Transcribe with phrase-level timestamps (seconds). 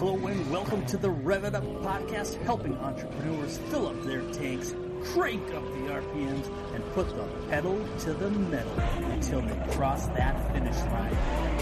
[0.00, 4.74] Hello and welcome to the Rev It Up podcast, helping entrepreneurs fill up their tanks,
[5.04, 8.72] crank up the RPMs, and put the pedal to the metal
[9.10, 11.12] until they cross that finish line.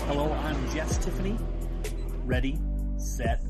[0.07, 1.37] Hello, I'm Jess Tiffany.
[2.25, 2.57] Ready,
[2.97, 3.43] set,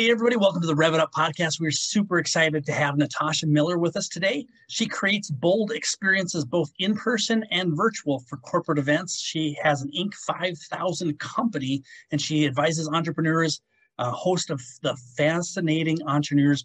[0.00, 1.60] Hey, everybody, welcome to the Rev It Up podcast.
[1.60, 4.46] We're super excited to have Natasha Miller with us today.
[4.70, 9.20] She creates bold experiences both in person and virtual for corporate events.
[9.20, 10.14] She has an Inc.
[10.14, 13.60] 5000 company and she advises entrepreneurs,
[13.98, 16.64] uh, host of the Fascinating Entrepreneurs,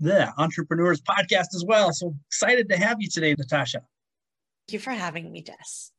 [0.00, 1.92] the Entrepreneurs podcast as well.
[1.92, 3.82] So excited to have you today, Natasha.
[4.66, 5.92] Thank you for having me, Jess.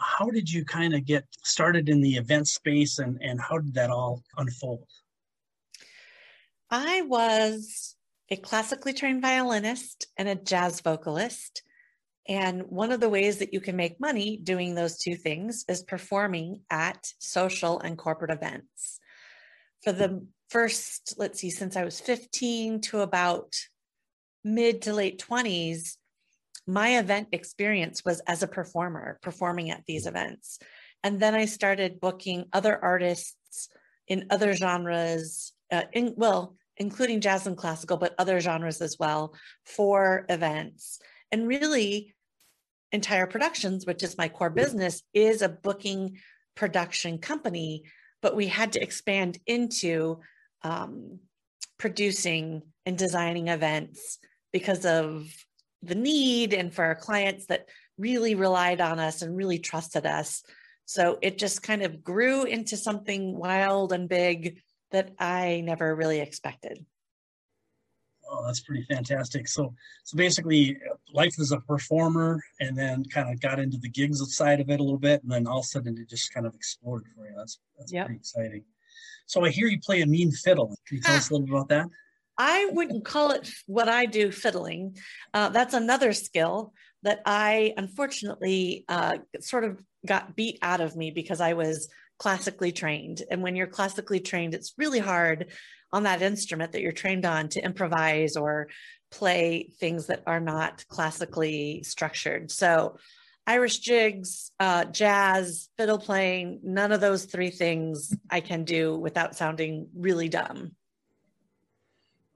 [0.00, 3.74] How did you kind of get started in the event space and, and how did
[3.74, 4.86] that all unfold?
[6.70, 7.94] I was
[8.28, 11.62] a classically trained violinist and a jazz vocalist.
[12.28, 15.84] And one of the ways that you can make money doing those two things is
[15.84, 18.98] performing at social and corporate events.
[19.84, 23.54] For the first, let's see, since I was 15 to about
[24.42, 25.96] mid to late 20s,
[26.66, 30.58] my event experience was as a performer, performing at these events.
[31.04, 33.68] And then I started booking other artists
[34.08, 39.34] in other genres uh, in, well, including jazz and classical, but other genres as well
[39.64, 40.98] for events.
[41.32, 42.14] And really,
[42.92, 46.18] Entire Productions, which is my core business, is a booking
[46.54, 47.84] production company,
[48.22, 50.20] but we had to expand into
[50.62, 51.18] um,
[51.78, 54.18] producing and designing events
[54.52, 55.30] because of
[55.82, 60.42] the need and for our clients that really relied on us and really trusted us.
[60.84, 64.60] So it just kind of grew into something wild and big
[64.92, 66.84] that I never really expected.
[68.28, 69.46] Oh, that's pretty fantastic.
[69.46, 69.72] So,
[70.04, 70.78] so basically,
[71.12, 74.80] life as a performer, and then kind of got into the gigs side of it
[74.80, 77.26] a little bit, and then all of a sudden it just kind of exploded for
[77.26, 77.34] you.
[77.36, 78.06] That's that's yep.
[78.06, 78.64] pretty exciting.
[79.26, 80.76] So I hear you play a mean fiddle.
[80.86, 81.86] Can you tell us a little bit about that?
[82.38, 84.96] I wouldn't call it what I do fiddling.
[85.32, 91.10] Uh, that's another skill that I unfortunately uh, sort of got beat out of me
[91.10, 91.88] because I was
[92.18, 93.22] classically trained.
[93.30, 95.52] And when you're classically trained, it's really hard
[95.92, 98.68] on that instrument that you're trained on to improvise or
[99.10, 102.50] play things that are not classically structured.
[102.50, 102.96] So,
[103.48, 109.36] Irish jigs, uh, jazz, fiddle playing, none of those three things I can do without
[109.36, 110.72] sounding really dumb.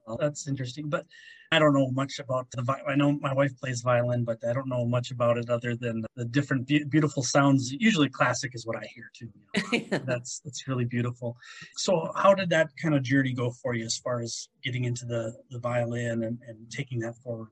[0.07, 0.89] Well, that's interesting.
[0.89, 1.07] But
[1.53, 2.77] I don't know much about the.
[2.87, 6.05] I know my wife plays violin, but I don't know much about it other than
[6.15, 7.73] the different be- beautiful sounds.
[7.73, 9.31] Usually, classic is what I hear too.
[9.73, 9.99] You know?
[10.07, 11.37] that's that's really beautiful.
[11.75, 15.07] So, how did that kind of journey go for you as far as getting into
[15.07, 17.49] the the violin and, and taking that forward?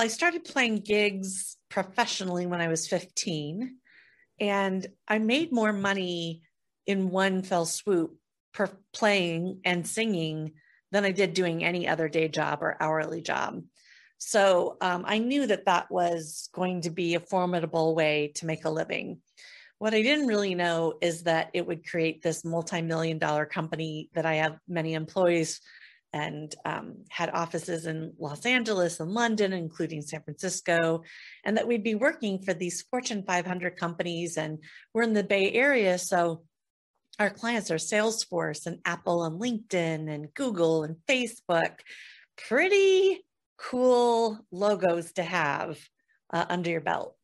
[0.00, 3.76] I started playing gigs professionally when I was 15,
[4.40, 6.42] and I made more money
[6.84, 8.16] in one fell swoop
[8.52, 10.54] per playing and singing
[10.92, 13.62] than I did doing any other day job or hourly job.
[14.18, 18.64] So um, I knew that that was going to be a formidable way to make
[18.64, 19.20] a living.
[19.78, 24.08] What I didn't really know is that it would create this multi million dollar company
[24.14, 25.60] that I have many employees
[26.14, 31.02] and um, had offices in Los Angeles and London, including San Francisco,
[31.44, 34.38] and that we'd be working for these Fortune 500 companies.
[34.38, 34.60] And
[34.94, 35.98] we're in the Bay Area.
[35.98, 36.44] So
[37.18, 41.80] our clients are Salesforce and Apple and LinkedIn and Google and Facebook.
[42.36, 43.24] Pretty
[43.56, 45.78] cool logos to have
[46.32, 47.16] uh, under your belt.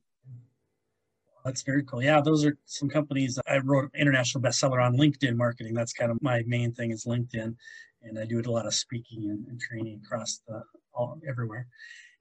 [1.44, 2.02] That's very cool.
[2.02, 3.38] Yeah, those are some companies.
[3.48, 5.74] I wrote international bestseller on LinkedIn marketing.
[5.74, 7.54] That's kind of my main thing is LinkedIn,
[8.02, 10.62] and I do a lot of speaking and, and training across the
[10.94, 11.66] all everywhere.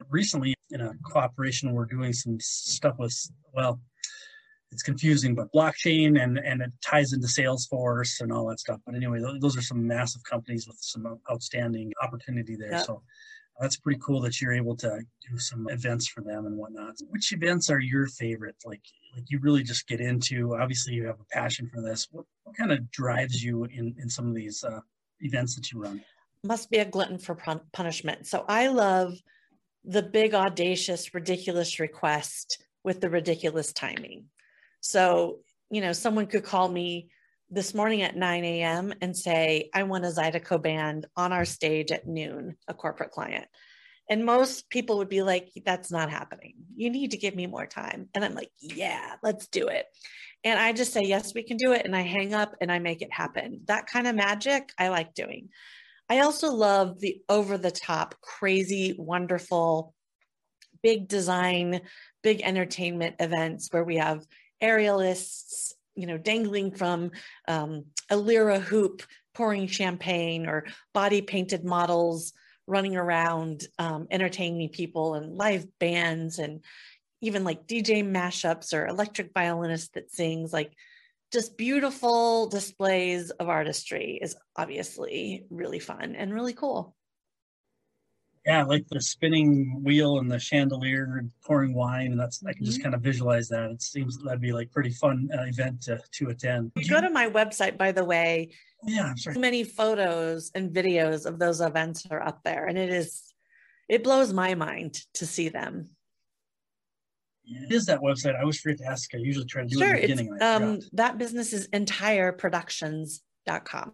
[0.10, 3.16] Recently, in a cooperation, we're doing some stuff with
[3.54, 3.80] well,
[4.72, 8.80] it's confusing, but blockchain and and it ties into Salesforce and all that stuff.
[8.86, 12.72] But anyway, those are some massive companies with some outstanding opportunity there.
[12.72, 12.86] Yep.
[12.86, 13.02] So
[13.60, 16.96] that's pretty cool that you're able to do some events for them and whatnot.
[17.10, 18.56] Which events are your favorite?
[18.66, 18.82] Like
[19.14, 20.56] like you really just get into.
[20.56, 22.08] Obviously, you have a passion for this.
[22.12, 24.80] What, what kind of drives you in in some of these uh,
[25.20, 26.02] events that you run?
[26.44, 27.38] Must be a glutton for
[27.74, 28.26] punishment.
[28.26, 29.14] So I love
[29.84, 34.26] the big audacious ridiculous request with the ridiculous timing
[34.82, 35.40] so,
[35.70, 37.10] you know, someone could call me
[37.50, 38.94] this morning at 9 a.m.
[39.02, 43.46] and say, I want a Zydeco band on our stage at noon, a corporate client.
[44.10, 46.56] And most people would be like, that's not happening.
[46.76, 48.10] You need to give me more time.
[48.14, 49.86] And I'm like, yeah, let's do it.
[50.44, 51.86] And I just say, yes, we can do it.
[51.86, 53.62] And I hang up and I make it happen.
[53.68, 55.50] That kind of magic I like doing.
[56.10, 59.94] I also love the over the top, crazy, wonderful
[60.84, 61.82] big design,
[62.24, 64.26] big entertainment events where we have
[64.62, 67.12] aerialists, you know, dangling from
[67.48, 69.04] um, a lyra hoop,
[69.34, 72.34] pouring champagne, or body painted models
[72.68, 76.64] running around, um, entertaining people, and live bands, and
[77.22, 80.54] even like DJ mashups or electric violinist that sings.
[80.54, 80.74] Like,
[81.32, 86.94] just beautiful displays of artistry is obviously really fun and really cool.
[88.46, 92.66] Yeah, like the spinning wheel and the chandelier and pouring wine, and that's I can
[92.66, 92.86] just mm-hmm.
[92.86, 93.70] kind of visualize that.
[93.70, 96.72] It seems that'd be like pretty fun uh, event to, to attend.
[96.76, 98.56] You go to my website, by the way.
[98.84, 99.38] Yeah, I'm sorry.
[99.38, 103.32] Many photos and videos of those events are up there, and it is
[103.88, 105.92] it blows my mind to see them.
[107.44, 108.36] Yeah, it is that website?
[108.36, 109.14] I always forget to ask.
[109.14, 110.42] I usually try to do sure, it at the beginning.
[110.42, 113.94] Um, that business is entireproductions.com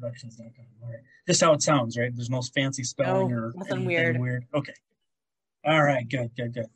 [0.00, 0.66] productions.com.
[0.82, 1.00] All right.
[1.26, 2.14] Just how it sounds, right?
[2.14, 4.20] There's no fancy spelling no, or nothing weird.
[4.20, 4.44] weird.
[4.54, 4.74] Okay.
[5.64, 6.08] All right.
[6.08, 6.66] Good, good, good.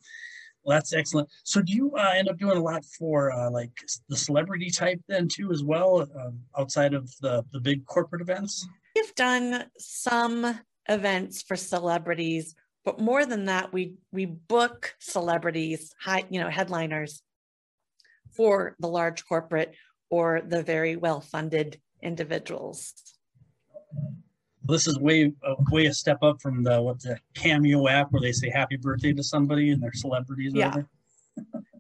[0.65, 1.29] Well, that's excellent.
[1.45, 3.73] So do you uh, end up doing a lot for uh, like
[4.09, 6.31] the celebrity type then too as well uh,
[6.61, 8.67] outside of the, the big corporate events?
[8.95, 10.59] We've done some
[10.89, 17.23] events for celebrities, but more than that, we we book celebrities, high, you know, headliners
[18.33, 19.75] for the large corporate
[20.11, 22.95] or the very well funded individuals.
[24.65, 28.21] This is way uh, way a step up from the what the Cameo app where
[28.21, 30.53] they say happy birthday to somebody and they're celebrities.
[30.55, 30.75] Yeah.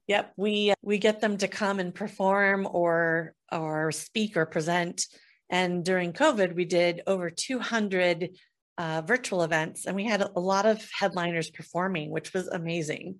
[0.06, 5.06] yep, we we get them to come and perform or or speak or present.
[5.50, 8.30] And during COVID, we did over 200
[8.78, 13.16] uh, virtual events, and we had a lot of headliners performing, which was amazing,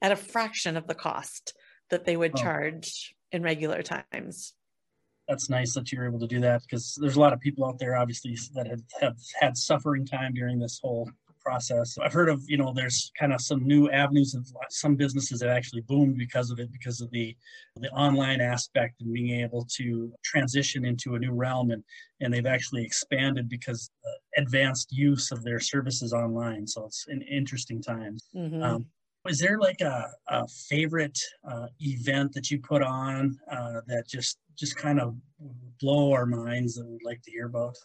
[0.00, 1.54] at a fraction of the cost
[1.90, 2.40] that they would oh.
[2.40, 4.54] charge in regular times
[5.28, 7.78] that's nice that you're able to do that because there's a lot of people out
[7.78, 11.08] there obviously that have, have had suffering time during this whole
[11.46, 11.96] process.
[12.02, 15.48] I've heard of, you know, there's kind of some new avenues of some businesses that
[15.48, 17.36] actually boomed because of it, because of the
[17.76, 21.84] the online aspect and being able to transition into a new realm and
[22.20, 23.90] and they've actually expanded because
[24.36, 26.66] advanced use of their services online.
[26.66, 28.16] So it's an interesting time.
[28.34, 28.62] Mm-hmm.
[28.62, 28.86] Um,
[29.28, 31.18] is there like a, a favorite
[31.48, 35.14] uh, event that you put on uh, that just just kind of
[35.80, 37.76] blow our minds that we'd like to hear about?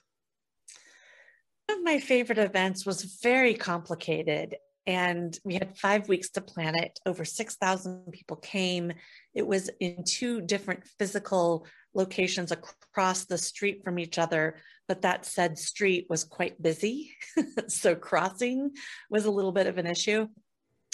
[1.67, 4.55] One of my favorite events was very complicated
[4.87, 6.99] and we had five weeks to plan it.
[7.05, 8.91] Over 6,000 people came.
[9.33, 14.55] It was in two different physical locations across the street from each other,
[14.87, 17.11] but that said street was quite busy.
[17.67, 18.71] so crossing
[19.09, 20.27] was a little bit of an issue.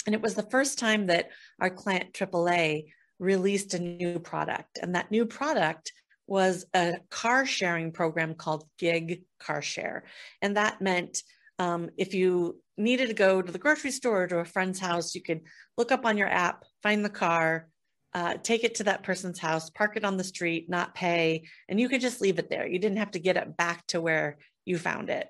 [0.08, 1.28] And it was the first time that
[1.60, 2.86] our client AAA
[3.18, 4.78] released a new product.
[4.80, 5.92] And that new product
[6.26, 10.04] was a car sharing program called Gig Car Share.
[10.40, 11.22] And that meant
[11.58, 15.14] um, if you needed to go to the grocery store or to a friend's house,
[15.14, 15.42] you could
[15.76, 17.68] look up on your app, find the car,
[18.14, 21.78] uh, take it to that person's house, park it on the street, not pay, and
[21.78, 22.66] you could just leave it there.
[22.66, 25.28] You didn't have to get it back to where you found it.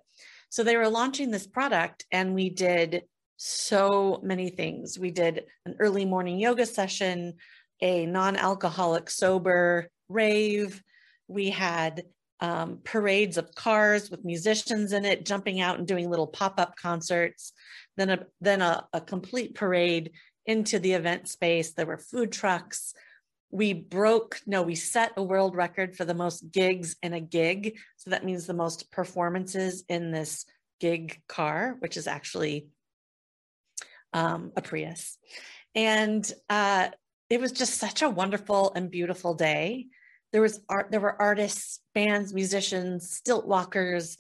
[0.51, 3.03] So they were launching this product, and we did
[3.39, 4.99] so many things.
[4.99, 7.35] We did an early morning yoga session,
[7.81, 10.83] a non alcoholic sober rave.
[11.29, 12.03] We had
[12.41, 16.77] um, parades of cars with musicians in it, jumping out and doing little pop up
[16.77, 17.53] concerts.
[17.97, 20.11] Then a then a, a complete parade
[20.45, 21.73] into the event space.
[21.73, 22.93] There were food trucks.
[23.51, 27.79] We broke, no, we set a world record for the most gigs in a gig.
[27.97, 30.45] So that means the most performances in this
[30.81, 32.69] gig car, which is actually
[34.13, 35.19] um, a Prius.
[35.75, 36.89] And uh,
[37.31, 39.87] it was just such a wonderful and beautiful day.
[40.33, 44.19] There was art, there were artists, bands, musicians, stilt walkers,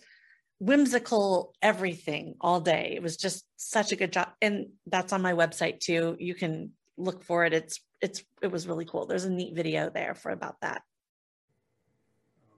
[0.58, 2.92] whimsical everything all day.
[2.94, 4.28] It was just such a good job.
[4.40, 6.16] And that's on my website too.
[6.18, 7.52] You can look for it.
[7.52, 9.06] It's it's it was really cool.
[9.06, 10.82] There's a neat video there for about that.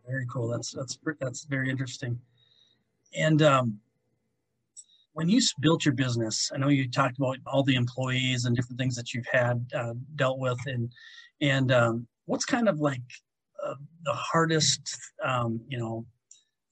[0.06, 0.48] Very cool.
[0.48, 2.18] That's that's that's very interesting.
[3.14, 3.80] And um,
[5.12, 8.78] when you built your business, I know you talked about all the employees and different
[8.78, 10.90] things that you've had uh, dealt with, and
[11.40, 13.02] and um, what's kind of like
[13.64, 13.74] uh,
[14.04, 16.06] the hardest, um, you know,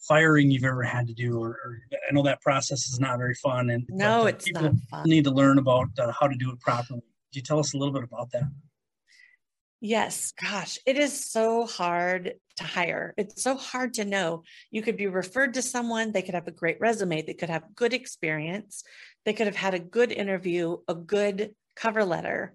[0.07, 1.79] firing you've ever had to do, or, or,
[2.09, 4.75] I know that process is not very fun, and no, but, uh, it's people not
[4.91, 5.03] fun.
[5.07, 7.01] Need to learn about uh, how to do it properly.
[7.01, 8.45] Could you tell us a little bit about that?
[9.81, 13.15] Yes, gosh, it is so hard to hire.
[13.17, 14.43] It's so hard to know.
[14.73, 17.77] You could be referred to someone, they could have a great resume, they could have
[17.77, 18.83] good experience,
[19.25, 22.55] they could have had a good interview, a good cover letter.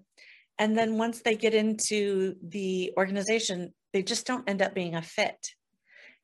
[0.58, 5.00] And then once they get into the organization, they just don't end up being a
[5.00, 5.48] fit.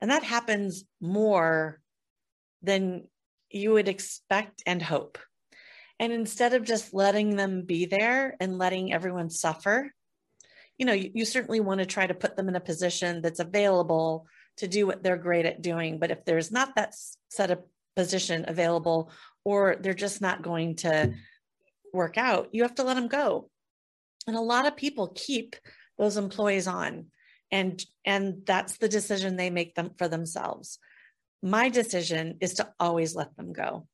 [0.01, 1.79] And that happens more
[2.61, 3.07] than
[3.49, 5.17] you would expect and hope.
[5.99, 9.91] And instead of just letting them be there and letting everyone suffer,
[10.81, 13.39] you know, you, you certainly want to try to put them in a position that's
[13.39, 14.25] available
[14.57, 15.99] to do what they're great at doing.
[15.99, 16.95] But if there's not that
[17.29, 17.59] set of
[17.95, 19.11] position available,
[19.45, 21.13] or they're just not going to
[21.93, 23.47] work out, you have to let them go.
[24.25, 25.55] And a lot of people keep
[25.99, 27.11] those employees on
[27.51, 30.79] and and that's the decision they make them for themselves
[31.43, 33.87] my decision is to always let them go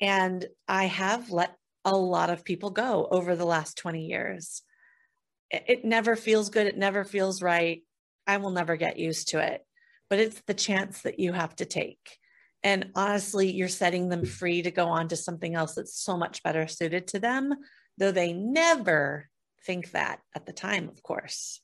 [0.00, 4.62] and i have let a lot of people go over the last 20 years
[5.50, 6.66] it never feels good.
[6.66, 7.82] It never feels right.
[8.26, 9.64] I will never get used to it
[10.10, 12.18] but it's the chance that you have to take.
[12.62, 16.42] And honestly you're setting them free to go on to something else that's so much
[16.42, 17.54] better suited to them
[17.98, 19.28] though they never
[19.66, 21.60] think that at the time of course.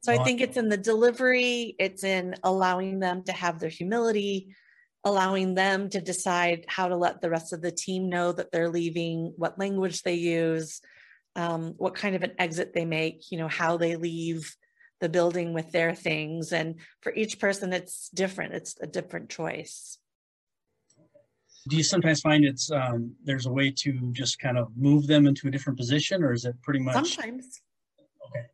[0.00, 4.54] So I think it's in the delivery, it's in allowing them to have their humility,
[5.02, 8.68] allowing them to decide how to let the rest of the team know that they're
[8.68, 10.80] leaving, what language they use,
[11.36, 14.56] um, what kind of an exit they make, you know, how they leave
[15.00, 16.52] the building with their things.
[16.52, 19.98] And for each person, it's different, it's a different choice.
[21.68, 25.26] Do you sometimes find it's um, there's a way to just kind of move them
[25.26, 27.60] into a different position, or is it pretty much sometimes?
[28.28, 28.46] Okay.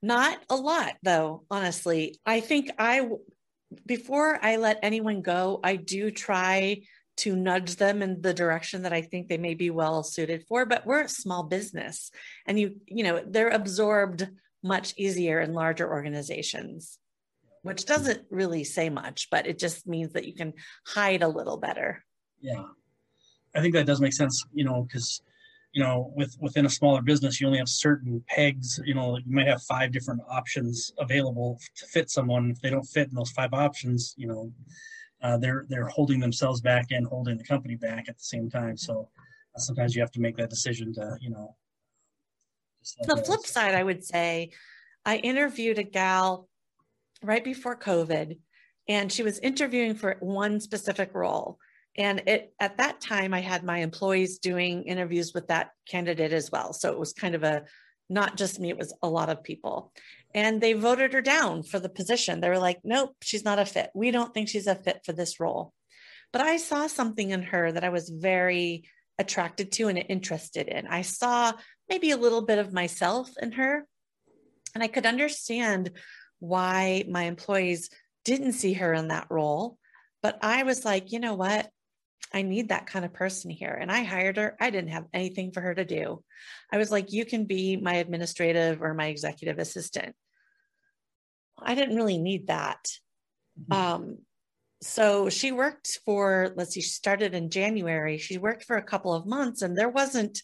[0.00, 2.20] Not a lot, though, honestly.
[2.24, 3.08] I think I,
[3.84, 6.82] before I let anyone go, I do try
[7.18, 10.66] to nudge them in the direction that I think they may be well suited for.
[10.66, 12.10] But we're a small business
[12.46, 14.28] and you, you know, they're absorbed
[14.62, 16.98] much easier in larger organizations,
[17.62, 20.52] which doesn't really say much, but it just means that you can
[20.86, 22.04] hide a little better.
[22.40, 22.64] Yeah.
[23.54, 25.22] I think that does make sense, you know, because
[25.76, 28.80] you know, with within a smaller business, you only have certain pegs.
[28.86, 32.50] You know, you might have five different options available to fit someone.
[32.50, 34.50] If they don't fit in those five options, you know,
[35.22, 38.76] uh, they're they're holding themselves back and holding the company back at the same time.
[38.76, 39.08] So
[39.54, 41.56] uh, sometimes you have to make that decision to, you know.
[43.06, 44.50] The flip side, I would say,
[45.04, 46.48] I interviewed a gal
[47.22, 48.38] right before COVID,
[48.88, 51.58] and she was interviewing for one specific role
[51.96, 56.50] and it at that time i had my employees doing interviews with that candidate as
[56.50, 57.64] well so it was kind of a
[58.08, 59.92] not just me it was a lot of people
[60.36, 63.66] and they voted her down for the position they were like nope she's not a
[63.66, 65.72] fit we don't think she's a fit for this role
[66.32, 68.84] but i saw something in her that i was very
[69.18, 71.52] attracted to and interested in i saw
[71.88, 73.84] maybe a little bit of myself in her
[74.74, 75.90] and i could understand
[76.38, 77.90] why my employees
[78.24, 79.78] didn't see her in that role
[80.26, 81.70] but I was like, you know what?
[82.34, 83.78] I need that kind of person here.
[83.80, 84.56] And I hired her.
[84.60, 86.24] I didn't have anything for her to do.
[86.72, 90.16] I was like, you can be my administrative or my executive assistant.
[91.58, 92.86] I didn't really need that.
[93.58, 93.72] Mm-hmm.
[93.72, 94.18] Um,
[94.82, 98.18] so she worked for, let's see, she started in January.
[98.18, 100.42] She worked for a couple of months and there wasn't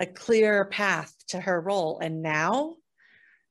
[0.00, 1.98] a clear path to her role.
[2.00, 2.76] And now,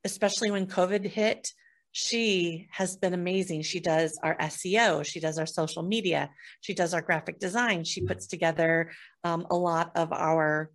[0.03, 1.51] especially when COVID hit,
[1.91, 3.61] she has been amazing.
[3.61, 8.01] She does our SEO, she does our social media, she does our graphic design, she
[8.01, 8.91] puts together
[9.23, 10.71] um, a lot of our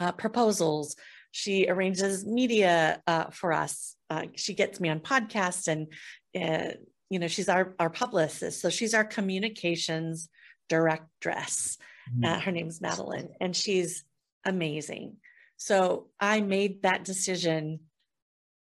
[0.00, 0.96] uh, proposals.
[1.30, 3.94] She arranges media uh, for us.
[4.10, 5.88] Uh, she gets me on podcasts and,
[6.34, 6.72] uh,
[7.10, 8.60] you know, she's our, our publicist.
[8.60, 10.28] So she's our communications
[10.68, 11.78] directress.
[12.10, 12.24] Mm-hmm.
[12.24, 14.04] Uh, her name's Madeline, and she's
[14.44, 15.16] amazing.
[15.56, 17.80] So I made that decision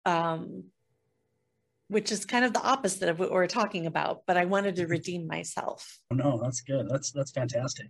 [0.06, 0.64] um,
[1.88, 4.82] which is kind of the opposite of what we're talking about but i wanted to
[4.82, 4.92] mm-hmm.
[4.92, 7.86] redeem myself oh, no that's good that's that's fantastic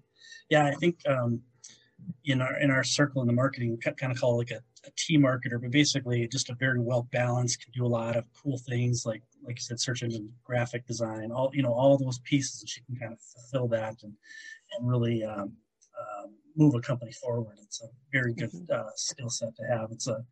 [0.48, 1.40] yeah i think um,
[2.24, 4.62] in our in our circle in the marketing we kind of call it like a,
[4.86, 8.24] a T marketer but basically just a very well balanced can do a lot of
[8.40, 12.18] cool things like like you said search engine graphic design all you know all those
[12.20, 14.12] pieces and she can kind of fulfill that and
[14.76, 15.52] and really um,
[15.98, 16.26] uh,
[16.56, 18.72] move a company forward it's a very good mm-hmm.
[18.72, 20.24] uh, skill set to have it's a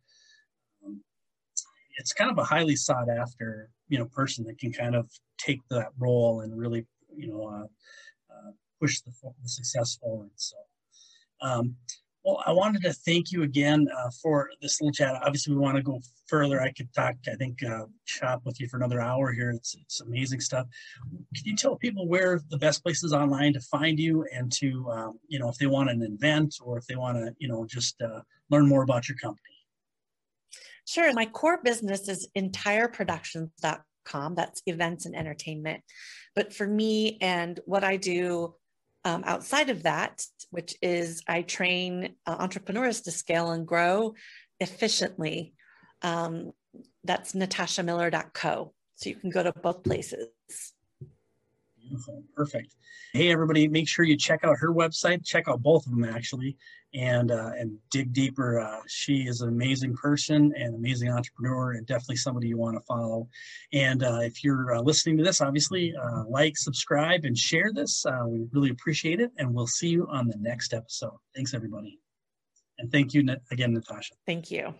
[1.99, 5.09] it's kind of a highly sought after you know person that can kind of
[5.39, 7.65] take that role and really you know uh,
[8.33, 10.31] uh, push the, the, success forward.
[10.37, 10.57] So,
[11.41, 11.77] um,
[12.27, 15.15] well, I wanted to thank you again uh, for this little chat.
[15.23, 16.61] Obviously, we want to go further.
[16.61, 19.51] I could talk, I think, uh, shop with you for another hour here.
[19.51, 20.67] It's, it's amazing stuff.
[21.37, 25.21] Can you tell people where the best places online to find you and to, um,
[25.29, 28.03] you know, if they want an event or if they want to, you know, just
[28.03, 29.41] uh, learn more about your company?
[30.85, 31.13] Sure.
[31.13, 34.35] My core business is entireproductions.com.
[34.35, 35.85] That's events and entertainment.
[36.35, 38.57] But for me and what I do
[39.07, 44.15] um, outside of that, which is I train uh, entrepreneurs to scale and grow
[44.59, 45.55] efficiently.
[46.03, 46.51] Um,
[47.05, 48.75] that's natashamiller.co.
[48.97, 50.27] So you can go to both places.
[51.79, 52.25] Beautiful.
[52.35, 52.75] Perfect.
[53.13, 55.25] Hey, everybody, make sure you check out her website.
[55.25, 56.57] Check out both of them, actually,
[56.97, 58.61] and uh, and dig deeper.
[58.61, 62.81] Uh, she is an amazing person and amazing entrepreneur, and definitely somebody you want to
[62.81, 63.29] follow.
[63.73, 68.05] And uh, if you're uh, listening to this, obviously, uh, like, subscribe, and share this.
[68.07, 71.19] Uh, we really appreciate it, and we'll see you on the next episode.
[71.35, 71.99] Thanks, everybody.
[72.79, 74.15] And thank you again, Natasha.
[74.27, 74.75] Thank you.